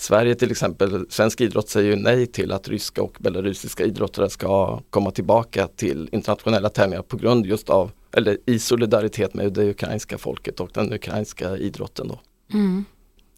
Sverige 0.00 0.34
till 0.34 0.50
exempel, 0.50 1.06
svensk 1.08 1.40
idrott 1.40 1.68
säger 1.68 1.90
ju 1.90 1.96
nej 1.96 2.26
till 2.26 2.52
att 2.52 2.68
ryska 2.68 3.02
och 3.02 3.16
belarusiska 3.20 3.84
idrottare 3.84 4.30
ska 4.30 4.80
komma 4.90 5.10
tillbaka 5.10 5.66
till 5.66 6.08
internationella 6.12 6.68
tävlingar 6.68 7.02
på 7.02 7.16
grund 7.16 7.46
just 7.46 7.70
av, 7.70 7.90
eller 8.12 8.38
i 8.46 8.58
solidaritet 8.58 9.34
med 9.34 9.52
det 9.52 9.70
ukrainska 9.70 10.18
folket 10.18 10.60
och 10.60 10.70
den 10.74 10.92
ukrainska 10.92 11.56
idrotten 11.56 12.08
då. 12.08 12.20
Mm. 12.52 12.84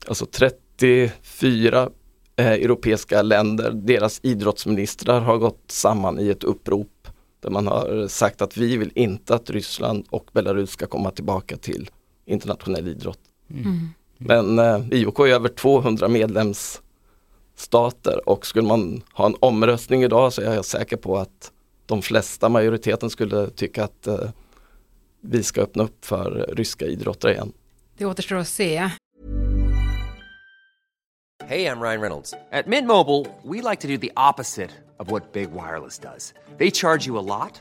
Alltså 0.07 0.26
34 0.26 1.90
eh, 2.37 2.47
europeiska 2.47 3.23
länder, 3.23 3.71
deras 3.71 4.21
idrottsministrar 4.23 5.21
har 5.21 5.38
gått 5.38 5.64
samman 5.66 6.21
i 6.21 6.28
ett 6.28 6.45
upprop 6.45 7.09
där 7.40 7.50
man 7.50 7.66
har 7.66 8.09
sagt 8.09 8.42
att 8.42 8.57
vi 8.57 8.76
vill 8.76 8.92
inte 8.95 9.35
att 9.35 9.50
Ryssland 9.50 10.07
och 10.11 10.31
Belarus 10.33 10.71
ska 10.71 10.87
komma 10.87 11.11
tillbaka 11.11 11.57
till 11.57 11.90
internationell 12.26 12.88
idrott. 12.88 13.21
Mm. 13.50 13.88
Men 14.25 14.59
eh, 14.59 14.81
IOK 14.91 15.19
är 15.19 15.26
över 15.26 15.49
200 15.49 16.09
medlemsstater 16.09 18.29
och 18.29 18.47
skulle 18.47 18.69
man 18.69 19.02
ha 19.12 19.26
en 19.26 19.37
omröstning 19.41 20.02
idag 20.02 20.33
så 20.33 20.43
är 20.43 20.55
jag 20.55 20.64
säker 20.64 20.97
på 20.97 21.19
att 21.19 21.52
de 21.87 22.02
flesta, 22.02 22.49
majoriteten 22.49 23.11
skulle 23.11 23.50
tycka 23.50 23.85
att 23.85 24.07
eh, 24.07 24.31
vi 25.21 25.43
ska 25.43 25.61
öppna 25.61 25.83
upp 25.83 26.05
för 26.05 26.47
ryska 26.52 26.87
idrottare 26.87 27.33
igen. 27.33 27.52
Det 27.97 28.07
återstår 28.07 28.37
att 28.37 28.49
se. 28.49 28.91
Hey, 31.49 31.67
I'm 31.67 31.81
Ryan 31.81 32.00
Reynolds. 32.00 32.35
At 32.52 32.67
Mint 32.67 32.87
Mobile, 32.87 33.26
we 33.43 33.71
like 33.71 33.81
to 33.81 33.88
do 33.88 33.99
the 33.99 34.12
opposite 34.17 34.71
of 34.99 35.11
what 35.11 35.33
Big 35.33 35.50
Wireless 35.50 35.99
does. 35.99 36.35
They 36.59 36.71
charge 36.71 37.07
you 37.07 37.19
a 37.19 37.23
lot, 37.23 37.61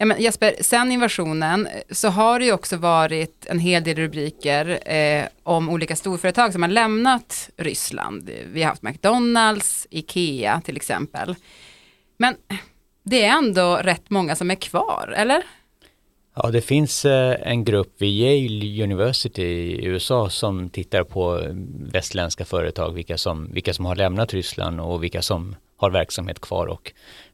Ja, 0.00 0.06
men 0.06 0.22
Jesper, 0.22 0.54
sen 0.60 0.92
invasionen 0.92 1.66
eh, 1.66 1.72
så 1.90 2.08
har 2.08 2.38
det 2.38 2.44
ju 2.44 2.52
också 2.52 2.76
varit 2.76 3.46
en 3.46 3.58
hel 3.58 3.84
del 3.84 3.96
rubriker 3.96 4.92
eh, 4.94 5.24
om 5.42 5.68
olika 5.68 5.96
storföretag 5.96 6.52
som 6.52 6.62
har 6.62 6.68
lämnat 6.68 7.50
Ryssland. 7.56 8.30
Vi 8.52 8.62
har 8.62 8.68
haft 8.68 8.82
McDonalds, 8.82 9.86
Ikea 9.90 10.60
till 10.64 10.76
exempel. 10.76 11.34
Men 12.18 12.34
det 13.04 13.24
är 13.24 13.38
ändå 13.38 13.76
rätt 13.76 14.10
många 14.10 14.36
som 14.36 14.50
är 14.50 14.54
kvar, 14.54 15.14
eller? 15.16 15.42
Ja, 16.34 16.50
det 16.50 16.60
finns 16.60 17.04
eh, 17.04 17.36
en 17.42 17.64
grupp 17.64 17.94
vid 17.98 18.10
Yale 18.10 18.84
University 18.84 19.42
i 19.42 19.84
USA 19.84 20.30
som 20.30 20.70
tittar 20.70 21.04
på 21.04 21.38
mm, 21.38 21.88
västländska 21.92 22.44
företag, 22.44 22.92
vilka 22.92 23.18
som, 23.18 23.52
vilka 23.52 23.74
som 23.74 23.84
har 23.84 23.96
lämnat 23.96 24.34
Ryssland 24.34 24.80
och 24.80 25.02
vilka 25.02 25.22
som 25.22 25.56
har 25.80 25.90
verksamhet 25.90 26.40
kvar 26.40 26.66
och 26.66 26.92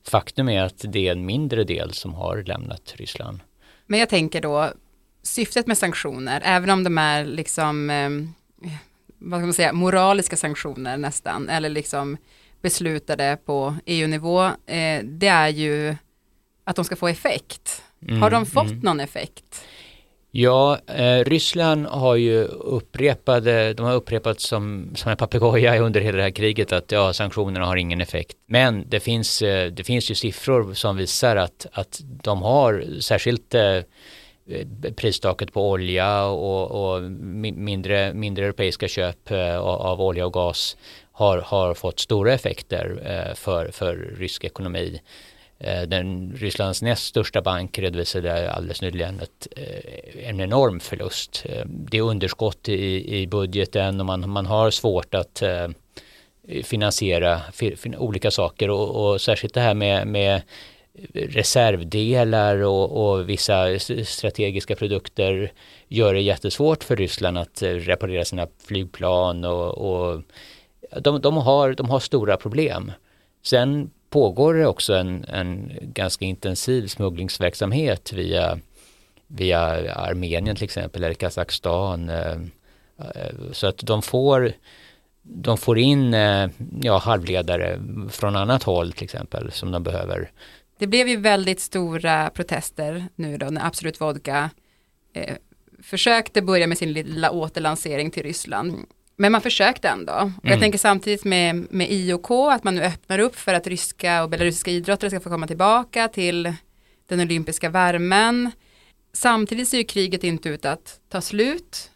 faktum 0.08 0.48
är 0.48 0.62
att 0.62 0.84
det 0.92 1.08
är 1.08 1.12
en 1.12 1.26
mindre 1.26 1.64
del 1.64 1.92
som 1.92 2.14
har 2.14 2.42
lämnat 2.42 2.94
Ryssland. 2.96 3.40
Men 3.86 4.00
jag 4.00 4.08
tänker 4.08 4.40
då, 4.40 4.72
syftet 5.22 5.66
med 5.66 5.78
sanktioner, 5.78 6.42
även 6.44 6.70
om 6.70 6.84
de 6.84 6.98
är 6.98 7.24
liksom, 7.24 7.90
eh, 7.90 8.10
vad 9.18 9.40
ska 9.40 9.46
man 9.46 9.54
säga, 9.54 9.72
moraliska 9.72 10.36
sanktioner 10.36 10.96
nästan, 10.96 11.48
eller 11.48 11.68
liksom 11.68 12.16
beslutade 12.62 13.38
på 13.44 13.74
EU-nivå, 13.86 14.44
eh, 14.44 15.02
det 15.04 15.28
är 15.28 15.48
ju 15.48 15.96
att 16.64 16.76
de 16.76 16.84
ska 16.84 16.96
få 16.96 17.08
effekt. 17.08 17.82
Mm, 18.02 18.22
har 18.22 18.30
de 18.30 18.46
fått 18.46 18.70
mm. 18.70 18.78
någon 18.78 19.00
effekt? 19.00 19.64
Ja, 20.38 20.78
eh, 20.86 21.24
Ryssland 21.24 21.86
har 21.86 22.16
ju 22.16 22.44
upprepade, 22.44 23.72
de 23.72 23.86
har 23.86 23.94
upprepat 23.94 24.40
som, 24.40 24.92
som 24.94 25.10
en 25.10 25.16
papegoja 25.16 25.78
under 25.82 26.00
hela 26.00 26.16
det 26.16 26.22
här 26.22 26.30
kriget 26.30 26.72
att 26.72 26.92
ja, 26.92 27.12
sanktionerna 27.12 27.66
har 27.66 27.76
ingen 27.76 28.00
effekt. 28.00 28.36
Men 28.46 28.88
det 28.88 29.00
finns, 29.00 29.42
eh, 29.42 29.70
det 29.70 29.84
finns 29.84 30.10
ju 30.10 30.14
siffror 30.14 30.74
som 30.74 30.96
visar 30.96 31.36
att, 31.36 31.66
att 31.72 32.00
de 32.04 32.42
har 32.42 33.00
särskilt 33.00 33.54
eh, 33.54 33.62
eh 33.62 33.84
pristaket 34.96 35.52
på 35.52 35.70
olja 35.70 36.24
och, 36.24 36.94
och 36.94 37.02
mindre, 37.02 38.14
mindre 38.14 38.44
europeiska 38.44 38.88
köp 38.88 39.30
eh, 39.30 39.58
av 39.58 40.00
olja 40.00 40.26
och 40.26 40.32
gas 40.32 40.76
har, 41.12 41.38
har 41.38 41.74
fått 41.74 42.00
stora 42.00 42.32
effekter 42.32 42.98
eh, 43.04 43.34
för, 43.34 43.70
för 43.70 44.14
rysk 44.18 44.44
ekonomi. 44.44 45.00
Eh, 45.58 45.82
den, 45.82 46.32
Rysslands 46.36 46.82
näst 46.82 47.06
största 47.06 47.42
bank 47.42 47.78
redovisade 47.78 48.50
alldeles 48.52 48.82
nyligen 48.82 49.20
ett, 49.20 49.48
eh, 49.56 50.28
en 50.28 50.40
enorm 50.40 50.80
förlust. 50.80 51.42
Eh, 51.48 51.66
det 51.66 51.98
är 51.98 52.02
underskott 52.02 52.68
i, 52.68 53.16
i 53.20 53.26
budgeten 53.26 54.00
och 54.00 54.06
man, 54.06 54.30
man 54.30 54.46
har 54.46 54.70
svårt 54.70 55.14
att 55.14 55.42
finansiera 56.64 57.40
olika 57.98 58.30
saker 58.30 58.70
och, 58.70 59.10
och 59.10 59.20
särskilt 59.20 59.54
det 59.54 59.60
här 59.60 59.75
med, 59.75 60.06
med 60.06 60.42
reservdelar 61.12 62.62
och, 62.62 63.10
och, 63.10 63.28
vissa 63.28 63.78
strategiska 64.04 64.76
produkter 64.76 65.52
gör 65.88 66.14
det 66.14 66.20
jättesvårt 66.20 66.84
för 66.84 66.96
Ryssland 66.96 67.38
att 67.38 67.62
reparera 67.62 68.25
sina 68.25 68.46
flygplan 68.66 69.44
och, 69.44 69.78
och 69.78 70.22
de, 71.00 71.20
de, 71.20 71.36
har, 71.36 71.72
de 71.72 71.90
har 71.90 72.00
stora 72.00 72.36
problem. 72.36 72.92
Sen 73.42 73.90
pågår 74.16 74.54
det 74.54 74.66
också 74.66 74.94
en, 74.94 75.25
en 75.25 75.73
ganska 75.82 76.25
intensiv 76.25 76.87
smugglingsverksamhet 76.87 78.12
via, 78.12 78.58
via 79.26 79.61
Armenien 79.94 80.56
till 80.56 80.64
exempel 80.64 81.04
eller 81.04 81.14
Kazakstan. 81.14 82.08
Eh, 82.08 82.32
eh, 82.99 83.35
så 83.52 83.66
att 83.66 83.78
de 83.78 84.02
får, 84.02 84.52
de 85.23 85.58
får 85.58 85.78
in 85.78 86.14
eh, 86.14 86.49
ja, 86.82 86.99
halvledare 86.99 87.80
från 88.11 88.37
annat 88.37 88.62
håll 88.62 88.92
till 88.92 89.04
exempel 89.04 89.52
som 89.52 89.73
de 89.73 89.82
behöver. 89.82 90.30
Det 90.78 90.87
blev 90.87 91.08
ju 91.08 91.16
väldigt 91.16 91.61
stora 91.61 92.30
protester 92.30 93.04
nu 93.14 93.37
då 93.37 93.46
när 93.46 93.66
Absolut 93.66 94.00
Vodka 94.00 94.50
eh, 95.12 95.35
försökte 95.82 96.42
börja 96.42 96.66
med 96.66 96.78
sin 96.78 96.92
lilla 96.92 97.30
återlansering 97.30 98.11
till 98.11 98.23
Ryssland. 98.23 98.76
Men 99.16 99.32
man 99.32 99.40
försökte 99.40 99.88
ändå. 99.88 100.12
Och 100.12 100.30
jag 100.42 100.46
Mm. 100.52 100.61
tänker 100.61 100.78
samtidigt 100.78 101.25
med, 101.25 101.66
med 101.70 101.90
IOK 101.92 102.30
att 102.30 102.64
man 102.64 102.75
nu 102.75 102.82
öppnar 102.82 103.18
upp 103.18 103.37
för 103.37 103.54
att 103.54 103.66
ryska 103.66 104.23
och 104.23 104.30
belarusiska 104.30 104.70
idrottare 104.70 105.11
ska 105.11 105.20
få 105.20 105.30
komma 105.30 105.46
tillbaka 105.46 106.08
till 106.08 106.52
den 107.08 107.20
olympiska 107.20 107.68
värmen. 107.70 108.50
Samtidigt 109.12 109.68
ser 109.68 109.78
ju 109.78 109.85
kriget 109.85 110.25
inte 110.25 110.49
ut 110.49 110.64
att 110.64 111.00
ta 111.08 111.20
slut. 111.20 111.90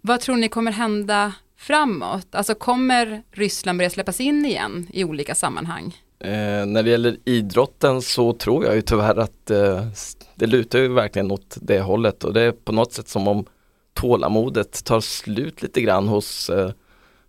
Vad 0.00 0.20
tror 0.20 0.36
ni 0.36 0.48
kommer 0.48 0.72
hända 0.72 1.32
framåt? 1.56 2.26
Alltså 2.34 2.54
kommer 2.54 3.22
Ryssland 3.32 3.78
börja 3.78 3.90
släppas 3.90 4.20
in 4.20 4.44
igen 4.46 4.86
i 4.92 5.04
olika 5.04 5.34
sammanhang? 5.34 5.96
Eh, 6.20 6.66
när 6.66 6.82
det 6.82 6.90
gäller 6.90 7.16
idrotten 7.24 8.02
så 8.02 8.32
tror 8.32 8.64
jag 8.64 8.74
ju 8.74 8.82
tyvärr 8.82 9.16
att 9.18 9.50
eh, 9.50 9.86
det 10.34 10.46
lutar 10.46 10.78
ju 10.78 10.88
verkligen 10.88 11.30
åt 11.30 11.56
det 11.62 11.80
hållet 11.80 12.24
och 12.24 12.32
det 12.32 12.40
är 12.42 12.52
på 12.52 12.72
något 12.72 12.92
sätt 12.92 13.08
som 13.08 13.28
om 13.28 13.44
tålamodet 13.94 14.84
tar 14.84 15.00
slut 15.00 15.62
lite 15.62 15.80
grann 15.80 16.08
hos 16.08 16.50
eh, 16.50 16.70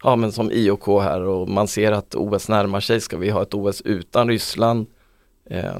ja 0.03 0.15
men 0.15 0.31
som 0.31 0.51
IOK 0.51 0.87
här 1.03 1.21
och 1.21 1.49
man 1.49 1.67
ser 1.67 1.91
att 1.91 2.15
OS 2.15 2.49
närmar 2.49 2.79
sig. 2.79 3.01
Ska 3.01 3.17
vi 3.17 3.29
ha 3.29 3.41
ett 3.41 3.53
OS 3.53 3.81
utan 3.81 4.27
Ryssland? 4.29 4.85
Eh, 5.49 5.73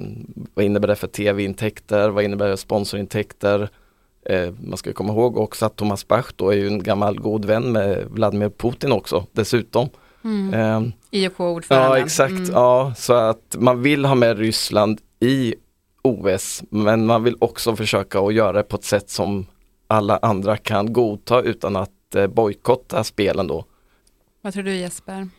vad 0.54 0.66
innebär 0.66 0.88
det 0.88 0.96
för 0.96 1.08
tv-intäkter? 1.08 2.10
Vad 2.10 2.24
innebär 2.24 2.46
det 2.46 2.52
för 2.52 2.58
sponsorintäkter? 2.62 3.70
Eh, 4.26 4.54
man 4.64 4.78
ska 4.78 4.94
komma 4.94 5.14
ihåg 5.14 5.38
också 5.38 5.66
att 5.66 5.76
Thomas 5.76 6.08
Bach 6.08 6.32
då 6.36 6.50
är 6.50 6.56
ju 6.56 6.68
en 6.68 6.84
gammal 6.84 7.20
god 7.20 7.46
vän 7.46 7.72
med 7.72 8.06
Vladimir 8.10 8.50
Putin 8.50 8.92
också 8.92 9.26
dessutom. 9.32 9.90
Mm. 10.24 10.54
Eh, 10.54 10.92
IOK-ordföranden. 11.12 11.90
Ja 11.92 11.98
exakt, 12.06 12.32
Mm. 12.32 12.50
ja 12.54 12.94
så 12.98 13.14
att 13.14 13.56
man 13.60 13.82
vill 13.82 14.06
ha 14.06 14.16
med 14.16 14.38
Ryssland 14.40 15.00
i 15.20 15.56
OS 16.02 16.64
men 16.70 17.06
man 17.06 17.24
vill 17.24 17.36
också 17.40 17.76
försöka 17.76 18.20
att 18.20 18.34
göra 18.34 18.52
det 18.52 18.64
på 18.64 18.76
ett 18.76 18.84
sätt 18.84 19.10
som 19.10 19.46
alla 19.94 20.18
andra 20.18 20.58
kan 20.58 20.94
godta 20.94 21.42
utan 21.42 21.76
att 21.76 22.16
eh, 22.16 22.28
bojkotta 22.28 23.04
spelen 23.04 23.48
då. 23.48 23.66
Vad 24.42 24.54
tror 24.54 24.64
du 24.64 24.76
Jesper? 24.76 25.30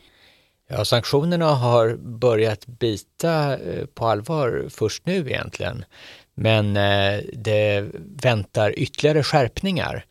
Ja, 0.69 0.85
sanktionerna 0.85 1.47
har 1.47 1.97
börjat 1.97 2.67
bita 2.67 3.59
eh, 3.59 3.87
på 3.87 4.07
allvar 4.07 4.67
först 4.71 5.07
nu 5.07 5.17
egentligen. 5.17 5.85
Men 6.35 6.77
eh, 6.77 7.21
det 7.33 7.85
väntar 8.23 8.79
ytterligare 8.79 9.23
skärpningar. 9.23 10.05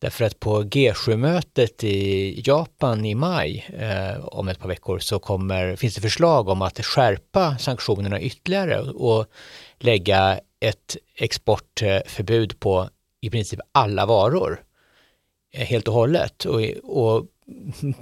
Därför 0.00 0.24
att 0.24 0.40
på 0.40 0.62
G7-mötet 0.62 1.84
i 1.84 2.42
Japan 2.44 3.04
i 3.04 3.14
maj 3.14 3.66
eh, 3.78 4.24
om 4.24 4.48
ett 4.48 4.58
par 4.58 4.68
veckor 4.68 4.98
så 4.98 5.18
kommer, 5.18 5.76
finns 5.76 5.94
det 5.94 6.00
förslag 6.00 6.48
om 6.48 6.62
att 6.62 6.84
skärpa 6.84 7.58
sanktionerna 7.58 8.20
ytterligare 8.20 8.80
och 8.80 9.26
lägga 9.78 10.40
ett 10.60 10.96
exportförbud 11.16 12.60
på 12.60 12.88
i 13.20 13.30
princip 13.30 13.60
alla 13.72 14.06
varor 14.06 14.60
helt 15.52 15.88
och 15.88 15.94
hållet. 15.94 16.44
Och, 16.44 16.60
och 16.84 17.26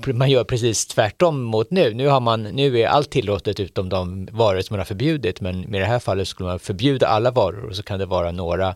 man 0.14 0.30
gör 0.30 0.44
precis 0.44 0.86
tvärtom 0.86 1.42
mot 1.42 1.70
nu. 1.70 1.94
Nu, 1.94 2.08
har 2.08 2.20
man, 2.20 2.42
nu 2.42 2.80
är 2.80 2.86
allt 2.86 3.10
tillåtet 3.10 3.60
utom 3.60 3.88
de 3.88 4.28
varor 4.32 4.60
som 4.60 4.74
man 4.74 4.80
har 4.80 4.84
förbjudit 4.84 5.40
men 5.40 5.60
med 5.60 5.80
det 5.80 5.86
här 5.86 5.98
fallet 5.98 6.28
skulle 6.28 6.48
man 6.48 6.58
förbjuda 6.58 7.06
alla 7.06 7.30
varor 7.30 7.64
och 7.64 7.76
så 7.76 7.82
kan 7.82 7.98
det 7.98 8.06
vara 8.06 8.30
några 8.30 8.74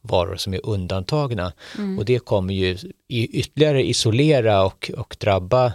varor 0.00 0.36
som 0.36 0.54
är 0.54 0.66
undantagna. 0.66 1.52
Mm. 1.78 1.98
Och 1.98 2.04
det 2.04 2.18
kommer 2.18 2.54
ju 2.54 2.78
ytterligare 3.08 3.82
isolera 3.82 4.64
och, 4.64 4.90
och 4.96 5.16
drabba 5.20 5.72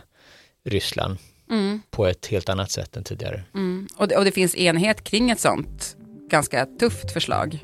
Ryssland 0.65 1.17
mm. 1.49 1.81
på 1.89 2.05
ett 2.05 2.25
helt 2.25 2.49
annat 2.49 2.71
sätt 2.71 2.97
än 2.97 3.03
tidigare. 3.03 3.43
Mm. 3.53 3.87
Och, 3.97 4.07
det, 4.07 4.17
och 4.17 4.25
det 4.25 4.31
finns 4.31 4.55
enhet 4.55 5.03
kring 5.03 5.29
ett 5.29 5.39
sånt 5.39 5.97
ganska 6.29 6.65
tufft 6.79 7.11
förslag. 7.11 7.59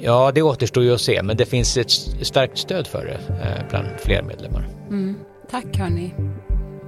Ja, 0.00 0.32
det 0.34 0.42
återstår 0.42 0.82
ju 0.82 0.94
att 0.94 1.00
se, 1.00 1.22
men 1.22 1.36
det 1.36 1.46
finns 1.46 1.76
ett 1.76 1.90
starkt 2.22 2.58
stöd 2.58 2.86
för 2.86 3.04
det 3.04 3.18
eh, 3.42 3.68
bland 3.70 3.86
fler 3.98 4.22
medlemmar. 4.22 4.68
Mm. 4.88 5.14
Tack 5.50 5.76
hörni. 5.76 6.14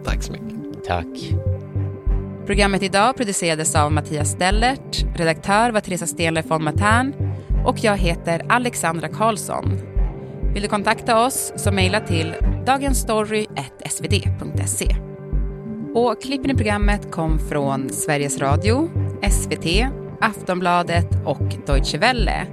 Tack 0.04 0.22
så 0.22 0.32
mycket. 0.32 0.84
Tack. 0.86 1.06
Programmet 2.46 2.82
idag 2.82 3.16
producerades 3.16 3.76
av 3.76 3.92
Mattias 3.92 4.30
Stellert, 4.30 5.04
redaktör 5.16 5.70
var 5.70 5.80
Teresa 5.80 6.06
Stenler 6.06 6.42
von 6.42 6.64
Matern 6.64 7.14
och 7.66 7.84
jag 7.84 7.96
heter 7.96 8.42
Alexandra 8.48 9.08
Karlsson. 9.08 9.78
Vill 10.54 10.62
du 10.62 10.68
kontakta 10.68 11.26
oss 11.26 11.52
så 11.56 11.72
mejla 11.72 12.00
till 12.00 12.34
dagensstory.svd.se. 12.66 14.96
Och 15.94 16.22
klippen 16.22 16.50
i 16.50 16.54
programmet 16.54 17.12
kom 17.12 17.38
från 17.38 17.90
Sveriges 17.90 18.38
Radio, 18.38 18.90
SVT, 19.30 19.66
Aftonbladet 20.20 21.08
och 21.26 21.54
Deutsche 21.66 21.98
Welle 21.98 22.46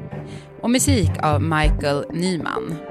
och 0.62 0.70
musik 0.70 1.12
av 1.24 1.42
Michael 1.42 2.06
Nyman. 2.14 2.87